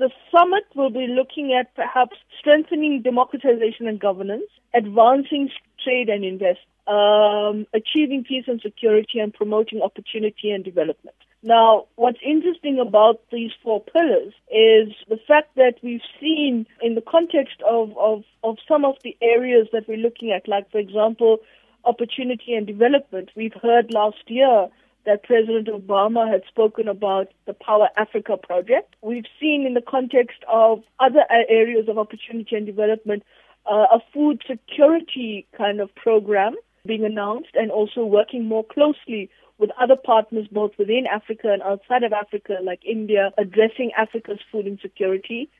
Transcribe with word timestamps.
the 0.00 0.10
summit 0.32 0.64
will 0.74 0.90
be 0.90 1.06
looking 1.06 1.52
at 1.52 1.74
perhaps 1.76 2.16
strengthening 2.38 3.02
democratization 3.02 3.86
and 3.86 4.00
governance, 4.00 4.50
advancing 4.74 5.50
trade 5.84 6.08
and 6.08 6.24
investment, 6.24 6.66
um, 6.88 7.66
achieving 7.74 8.24
peace 8.24 8.44
and 8.48 8.60
security, 8.62 9.18
and 9.20 9.32
promoting 9.34 9.82
opportunity 9.82 10.50
and 10.50 10.64
development. 10.64 11.14
Now, 11.42 11.86
what's 11.96 12.18
interesting 12.24 12.80
about 12.80 13.20
these 13.30 13.50
four 13.62 13.82
pillars 13.82 14.32
is 14.50 14.88
the 15.08 15.20
fact 15.28 15.54
that 15.56 15.74
we've 15.82 16.08
seen 16.18 16.66
in 16.82 16.94
the 16.94 17.02
context 17.02 17.62
of, 17.68 17.96
of, 17.98 18.24
of 18.42 18.56
some 18.66 18.84
of 18.84 18.96
the 19.04 19.16
areas 19.20 19.68
that 19.72 19.86
we're 19.86 19.98
looking 19.98 20.32
at, 20.32 20.48
like, 20.48 20.70
for 20.70 20.78
example, 20.78 21.38
opportunity 21.84 22.54
and 22.54 22.66
development. 22.66 23.30
We've 23.36 23.54
heard 23.62 23.92
last 23.92 24.24
year 24.28 24.68
that 25.06 25.22
President 25.24 25.68
Obama 25.68 26.30
had 26.30 26.42
spoken 26.48 26.88
about 26.88 27.28
the 27.46 27.54
Power 27.54 27.88
Africa 27.96 28.36
project. 28.36 28.94
We've 29.02 29.24
seen 29.40 29.64
in 29.66 29.74
the 29.74 29.82
context 29.82 30.38
of 30.48 30.82
other 30.98 31.24
areas 31.48 31.88
of 31.88 31.98
opportunity 31.98 32.56
and 32.56 32.66
development 32.66 33.22
uh, 33.66 33.86
a 33.92 34.00
food 34.12 34.42
security 34.48 35.46
kind 35.56 35.80
of 35.80 35.94
program 35.94 36.54
being 36.86 37.04
announced 37.04 37.50
and 37.54 37.70
also 37.70 38.04
working 38.04 38.46
more 38.46 38.64
closely 38.64 39.30
with 39.58 39.70
other 39.80 39.96
partners 39.96 40.46
both 40.50 40.72
within 40.78 41.04
Africa 41.06 41.52
and 41.52 41.62
outside 41.62 42.02
of 42.02 42.12
Africa, 42.12 42.56
like 42.62 42.80
India, 42.84 43.30
addressing 43.36 43.92
Africa's 43.96 44.40
food 44.50 44.66
insecurity. 44.66 45.50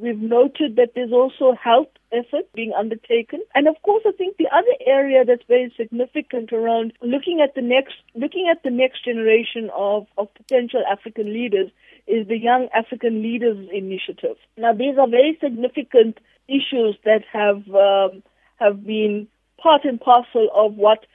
We've 0.00 0.18
noted 0.20 0.76
that 0.76 0.92
there's 0.94 1.12
also 1.12 1.54
health 1.54 1.88
efforts 2.12 2.48
being 2.54 2.72
undertaken. 2.72 3.42
And 3.54 3.66
of 3.66 3.74
course, 3.82 4.04
I 4.06 4.12
think 4.12 4.36
the 4.36 4.48
other 4.52 4.74
area 4.86 5.24
that's 5.24 5.42
very 5.48 5.72
significant 5.76 6.52
around 6.52 6.92
looking 7.02 7.40
at 7.40 7.54
the 7.54 7.62
next, 7.62 7.94
looking 8.14 8.48
at 8.50 8.62
the 8.62 8.70
next 8.70 9.04
generation 9.04 9.70
of, 9.74 10.06
of 10.16 10.32
potential 10.34 10.82
African 10.90 11.32
leaders 11.32 11.70
is 12.06 12.28
the 12.28 12.38
Young 12.38 12.68
African 12.74 13.22
Leaders 13.22 13.68
Initiative. 13.72 14.36
Now, 14.56 14.72
these 14.72 14.96
are 14.98 15.08
very 15.08 15.36
significant 15.42 16.18
issues 16.46 16.96
that 17.04 17.24
have, 17.32 17.68
um, 17.74 18.22
have 18.56 18.86
been 18.86 19.26
part 19.60 19.84
and 19.84 20.00
parcel 20.00 20.48
of 20.54 20.74
what 20.74 21.06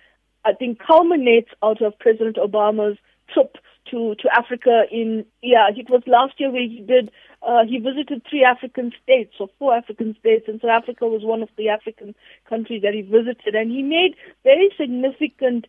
I 0.45 0.53
think 0.53 0.79
culminates 0.79 1.49
out 1.63 1.81
of 1.81 1.97
President 1.99 2.35
Obama's 2.35 2.97
trip 3.33 3.55
to, 3.93 4.15
to 4.15 4.27
Africa 4.35 4.83
in, 4.91 5.25
yeah, 5.43 5.69
it 5.69 5.89
was 5.89 6.01
last 6.07 6.33
year 6.39 6.51
where 6.51 6.67
he 6.67 6.83
did, 6.85 7.11
uh, 7.47 7.63
he 7.69 7.77
visited 7.77 8.23
three 8.27 8.43
African 8.43 8.91
states 9.03 9.35
or 9.39 9.49
four 9.59 9.75
African 9.75 10.15
states, 10.19 10.45
and 10.47 10.59
South 10.59 10.83
Africa 10.83 11.05
was 11.05 11.21
one 11.23 11.43
of 11.43 11.49
the 11.57 11.69
African 11.69 12.15
countries 12.49 12.81
that 12.81 12.95
he 12.95 13.01
visited, 13.01 13.53
and 13.53 13.69
he 13.69 13.83
made 13.83 14.15
very 14.43 14.69
significant 14.77 15.67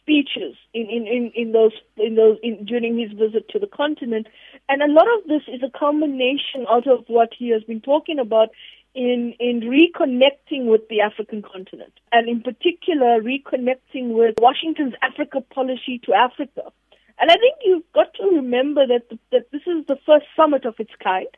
speeches 0.00 0.56
in, 0.72 0.86
in, 0.88 1.06
in, 1.06 1.32
in 1.34 1.52
those 1.52 1.72
in 1.96 2.14
those 2.14 2.38
in, 2.42 2.64
during 2.64 2.96
his 2.96 3.10
visit 3.12 3.48
to 3.50 3.58
the 3.58 3.66
continent, 3.66 4.26
and 4.68 4.80
a 4.80 4.88
lot 4.88 5.06
of 5.18 5.28
this 5.28 5.42
is 5.48 5.60
a 5.62 5.78
culmination 5.78 6.64
out 6.70 6.86
of 6.86 7.04
what 7.08 7.30
he 7.36 7.50
has 7.50 7.62
been 7.64 7.80
talking 7.80 8.18
about 8.18 8.48
in, 8.94 9.34
in 9.38 9.60
reconnecting 9.60 10.70
with 10.70 10.88
the 10.88 11.02
African 11.02 11.42
continent, 11.42 11.92
and 12.12 12.28
in 12.28 12.40
particular, 12.40 13.20
reconnecting 13.20 14.14
with 14.16 14.36
Washington's 14.38 14.94
Africa 15.02 15.42
policy 15.52 16.00
to 16.04 16.14
Africa. 16.14 16.72
And 17.18 17.30
I 17.30 17.34
think 17.34 17.56
you've 17.64 17.90
got 17.94 18.12
to 18.14 18.26
remember 18.36 18.86
that, 18.86 19.08
the, 19.08 19.18
that 19.32 19.50
this 19.52 19.62
is 19.66 19.86
the 19.86 19.96
first 20.04 20.26
summit 20.36 20.64
of 20.64 20.74
its 20.78 20.92
kind. 21.02 21.28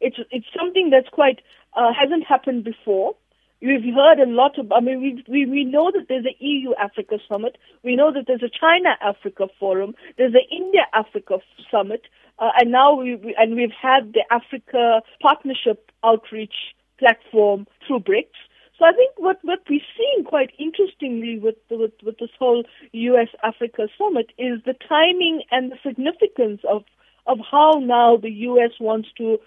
It's, 0.00 0.16
it's 0.30 0.46
something 0.56 0.90
that's 0.90 1.08
quite, 1.08 1.40
uh, 1.76 1.92
hasn't 1.98 2.24
happened 2.24 2.64
before. 2.64 3.14
We've 3.60 3.92
heard 3.92 4.20
a 4.20 4.30
lot 4.30 4.56
of, 4.58 4.70
I 4.70 4.80
mean, 4.80 5.02
we, 5.02 5.24
we, 5.28 5.44
we 5.50 5.64
know 5.64 5.90
that 5.90 6.06
there's 6.08 6.24
an 6.24 6.34
EU 6.38 6.74
Africa 6.74 7.18
summit. 7.28 7.58
We 7.82 7.96
know 7.96 8.12
that 8.12 8.24
there's 8.28 8.42
a 8.42 8.48
China 8.48 8.90
Africa 9.02 9.48
forum. 9.58 9.94
There's 10.16 10.34
an 10.34 10.46
India 10.50 10.82
Africa 10.94 11.38
summit. 11.70 12.02
Uh, 12.38 12.50
and 12.56 12.70
now 12.70 12.94
we, 12.94 13.16
we, 13.16 13.34
and 13.36 13.56
we've 13.56 13.72
had 13.72 14.12
the 14.12 14.22
Africa 14.30 15.02
partnership 15.20 15.90
outreach 16.04 16.54
platform 17.00 17.66
through 17.86 18.00
BRICS. 18.00 18.38
So 18.78 18.84
I 18.84 18.92
think 18.92 19.12
what, 19.16 19.38
what 19.42 19.60
we're 19.68 19.80
seeing 19.96 20.24
quite 20.24 20.50
interestingly 20.58 21.38
with, 21.38 21.56
with, 21.70 21.92
with 22.04 22.18
this 22.18 22.30
whole 22.38 22.62
U.S. 22.92 23.28
Africa 23.42 23.88
summit 23.98 24.30
is 24.38 24.60
the 24.64 24.74
timing 24.88 25.42
and 25.50 25.72
the 25.72 25.78
significance 25.84 26.60
of, 26.68 26.84
of 27.26 27.38
how 27.50 27.80
now 27.82 28.16
the 28.16 28.30
U.S. 28.30 28.70
wants 28.78 29.08
to 29.18 29.38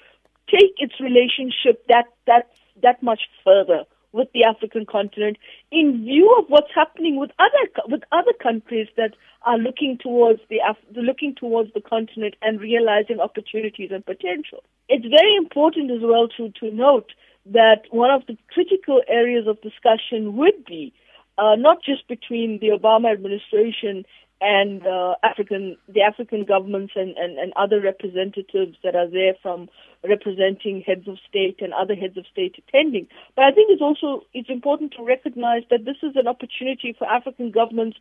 take 0.50 0.75
its 0.79 1.00
relationship 1.00 1.85
that, 1.88 2.05
that, 2.28 2.50
that 2.83 3.01
much 3.01 3.22
further 3.44 3.85
with 4.13 4.27
the 4.33 4.44
African 4.44 4.85
continent 4.85 5.38
in 5.72 6.03
view 6.03 6.35
of 6.38 6.45
what's 6.47 6.73
happening 6.73 7.17
with 7.17 7.31
other 7.39 7.88
with 7.88 8.01
other 8.11 8.33
countries 8.41 8.88
that 8.97 9.13
are 9.44 9.57
looking 9.57 9.97
towards 9.97 10.41
the 10.49 10.59
looking 10.95 11.35
towards 11.35 11.73
the 11.73 11.81
continent 11.81 12.35
and 12.41 12.59
realizing 12.59 13.19
opportunities 13.19 13.91
and 13.91 14.05
potential. 14.05 14.63
It's 14.89 15.05
very 15.05 15.35
important 15.35 15.91
as 15.91 16.01
well 16.01 16.27
to 16.38 16.49
to 16.59 16.72
note 16.72 17.11
that 17.45 17.83
one 17.89 18.11
of 18.11 18.25
the 18.27 18.38
critical 18.53 19.01
areas 19.07 19.47
of 19.47 19.61
discussion 19.61 20.35
would 20.35 20.66
be 20.66 20.93
uh, 21.38 21.55
not 21.55 21.83
just 21.83 22.07
between 22.07 22.59
the 22.59 22.69
Obama 22.69 23.11
administration 23.11 24.05
and 24.41 24.85
uh, 24.88 25.13
African, 25.24 25.78
the 25.88 26.02
African 26.02 26.46
governments 26.46 26.94
and, 26.96 27.16
and, 27.16 27.38
and 27.38 27.53
other 27.56 27.79
representatives 27.79 28.75
that 28.84 28.96
are 28.96 29.07
there 29.07 29.35
from 29.41 29.69
representing 30.03 30.81
heads 30.81 31.07
of 31.07 31.18
state 31.29 31.62
and 31.62 31.74
other 31.74 31.94
heads 31.94 32.18
of 32.18 32.25
state 32.31 32.56
attending. 32.57 33.07
But 33.35 33.46
I 33.46 33.52
think 33.52 33.69
it's 33.69 33.84
also 33.84 34.25
it's 34.34 34.50
important 34.50 34.94
to 34.97 35.03
recognize 35.03 35.62
that 35.69 35.85
this 35.85 35.97
is 36.02 36.16
an 36.16 36.28
opportunity 36.28 36.96
for 36.97 37.06
African 37.06 37.52
governments 37.52 37.97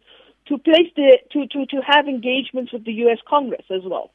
to 0.49 0.57
place 0.57 0.89
the 0.97 1.19
to, 1.33 1.47
to, 1.47 1.67
to 1.67 1.83
have 1.87 2.09
engagements 2.09 2.73
with 2.73 2.87
the 2.87 2.93
U.S. 3.05 3.19
Congress 3.29 3.67
as 3.71 3.83
well. 3.85 4.11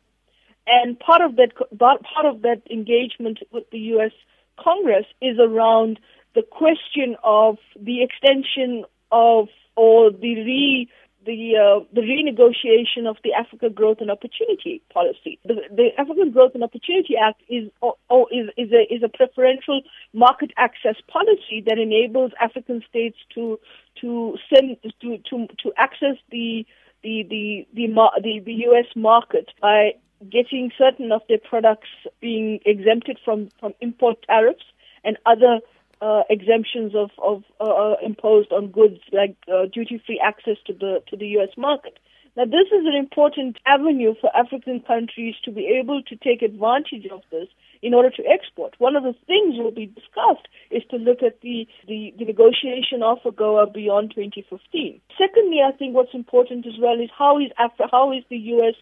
And 0.65 0.99
part 0.99 1.21
of 1.21 1.35
that 1.35 1.53
part 1.79 2.25
of 2.25 2.41
that 2.41 2.63
engagement 2.71 3.39
with 3.51 3.69
the 3.69 3.79
U.S. 3.93 4.13
Congress 4.59 5.05
is 5.21 5.37
around 5.39 5.99
the 6.33 6.41
question 6.41 7.15
of 7.23 7.57
the 7.79 8.01
extension 8.01 8.83
of 9.11 9.47
or 9.75 10.09
the 10.09 10.35
re 10.35 10.89
the 11.25 11.55
uh, 11.57 11.83
the 11.93 12.01
renegotiation 12.01 13.09
of 13.09 13.17
the 13.23 13.33
Africa 13.33 13.69
Growth 13.69 13.97
and 13.99 14.11
Opportunity 14.11 14.81
Policy. 14.93 15.39
The, 15.43 15.61
the 15.71 15.89
African 15.97 16.31
Growth 16.31 16.51
and 16.53 16.63
Opportunity 16.63 17.15
Act 17.21 17.41
is 17.49 17.69
or, 17.81 17.95
or 18.09 18.27
is 18.31 18.49
is 18.57 18.71
a 18.71 18.93
is 18.93 19.03
a 19.03 19.09
preferential 19.09 19.81
market 20.13 20.51
access 20.57 20.95
policy 21.07 21.63
that 21.65 21.77
enables 21.79 22.31
African 22.39 22.83
states 22.87 23.17
to 23.33 23.59
to 24.01 24.37
send 24.53 24.77
to 25.01 25.17
to 25.29 25.47
to 25.63 25.73
access 25.77 26.17
the 26.31 26.65
the 27.03 27.23
the 27.29 27.67
the, 27.73 27.87
the, 28.21 28.39
the 28.45 28.53
U.S. 28.69 28.87
market 28.95 29.49
by 29.61 29.93
getting 30.29 30.71
certain 30.77 31.11
of 31.11 31.21
their 31.27 31.37
products 31.37 31.89
being 32.21 32.59
exempted 32.65 33.19
from, 33.23 33.49
from 33.59 33.73
import 33.81 34.17
tariffs 34.27 34.63
and 35.03 35.17
other 35.25 35.59
uh, 36.05 36.21
exemptions 36.29 36.93
of, 36.93 37.09
of 37.17 37.43
uh, 37.59 37.63
uh 37.63 37.95
imposed 38.03 38.51
on 38.51 38.67
goods 38.67 38.99
like 39.11 39.35
uh, 39.51 39.65
duty-free 39.73 40.21
access 40.23 40.57
to 40.67 40.73
the 40.73 41.01
to 41.09 41.17
the 41.17 41.27
U.S. 41.37 41.53
market. 41.57 41.97
Now, 42.37 42.43
this 42.43 42.67
is 42.67 42.83
an 42.85 42.95
important 42.99 43.57
avenue 43.65 44.13
for 44.19 44.29
African 44.35 44.81
countries 44.81 45.35
to 45.45 45.51
be 45.51 45.79
able 45.81 46.03
to 46.03 46.15
take 46.17 46.41
advantage 46.41 47.07
of 47.09 47.21
this 47.31 47.47
in 47.81 47.93
order 47.93 48.09
to 48.09 48.23
export. 48.27 48.75
One 48.77 48.97
of 48.97 49.03
the 49.03 49.15
things 49.25 49.55
will 49.57 49.71
be 49.71 49.85
discussed 49.85 50.47
is 50.69 50.83
to 50.91 50.97
look 50.97 51.23
at 51.23 51.39
the, 51.39 51.65
the, 51.87 52.13
the 52.19 52.25
negotiation 52.25 53.01
of 53.03 53.19
AGOA 53.23 53.73
beyond 53.73 54.11
2015. 54.15 54.99
Secondly, 55.17 55.59
I 55.65 55.71
think 55.71 55.95
what's 55.95 56.13
important 56.13 56.67
as 56.67 56.77
well 56.77 56.99
is 56.99 57.09
how 57.17 57.39
is 57.39 57.51
Af- 57.57 57.89
how 57.89 58.11
is 58.11 58.23
the 58.29 58.37
U.S 58.59 58.75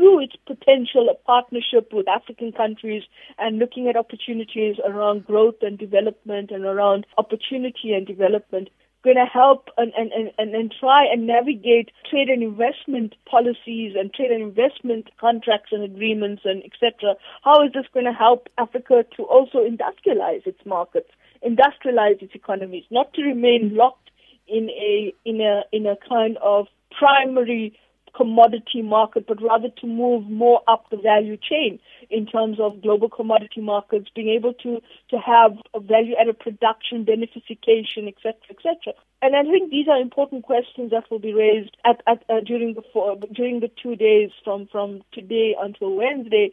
through 0.00 0.20
its 0.20 0.34
potential 0.46 1.08
partnership 1.26 1.92
with 1.92 2.08
African 2.08 2.52
countries 2.52 3.02
and 3.38 3.58
looking 3.58 3.86
at 3.86 3.96
opportunities 3.96 4.76
around 4.82 5.26
growth 5.26 5.56
and 5.60 5.78
development 5.78 6.50
and 6.50 6.64
around 6.64 7.06
opportunity 7.18 7.92
and 7.92 8.06
development 8.06 8.70
going 9.04 9.16
to 9.16 9.26
help 9.26 9.68
and, 9.76 9.92
and, 9.96 10.10
and, 10.38 10.54
and 10.54 10.74
try 10.78 11.04
and 11.04 11.26
navigate 11.26 11.90
trade 12.08 12.28
and 12.28 12.42
investment 12.42 13.14
policies 13.30 13.94
and 13.98 14.12
trade 14.12 14.30
and 14.30 14.42
investment 14.42 15.10
contracts 15.18 15.70
and 15.72 15.82
agreements 15.82 16.42
and 16.44 16.62
etc. 16.64 17.14
How 17.42 17.62
is 17.64 17.72
this 17.74 17.86
going 17.92 18.06
to 18.06 18.12
help 18.12 18.48
Africa 18.56 19.04
to 19.16 19.22
also 19.24 19.58
industrialize 19.58 20.46
its 20.46 20.60
markets, 20.64 21.10
industrialize 21.46 22.22
its 22.22 22.34
economies, 22.34 22.84
not 22.90 23.12
to 23.14 23.22
remain 23.22 23.74
locked 23.74 24.10
in 24.46 24.70
a 24.70 25.14
in 25.24 25.40
a 25.40 25.62
in 25.72 25.86
a 25.86 25.96
kind 26.08 26.36
of 26.38 26.66
primary 26.98 27.78
commodity 28.16 28.82
market, 28.82 29.26
but 29.26 29.42
rather 29.42 29.68
to 29.80 29.86
move 29.86 30.28
more 30.28 30.60
up 30.68 30.84
the 30.90 30.96
value 30.96 31.36
chain 31.36 31.78
in 32.10 32.26
terms 32.26 32.58
of 32.60 32.82
global 32.82 33.08
commodity 33.08 33.60
markets, 33.60 34.08
being 34.14 34.28
able 34.28 34.54
to, 34.54 34.80
to 35.10 35.18
have 35.18 35.52
value 35.82 36.14
added 36.20 36.38
production, 36.38 37.04
beneficiation, 37.04 38.08
etc., 38.08 38.34
etc. 38.50 38.94
And 39.22 39.36
I 39.36 39.42
think 39.42 39.70
these 39.70 39.86
are 39.88 40.00
important 40.00 40.44
questions 40.44 40.90
that 40.92 41.10
will 41.10 41.18
be 41.18 41.34
raised 41.34 41.76
at, 41.84 42.02
at 42.06 42.24
uh, 42.30 42.40
during 42.40 42.74
the 42.74 42.82
four, 42.92 43.16
during 43.34 43.60
the 43.60 43.70
two 43.82 43.94
days 43.94 44.30
from, 44.42 44.66
from 44.72 45.02
today 45.12 45.54
until 45.60 45.94
Wednesday 45.94 46.52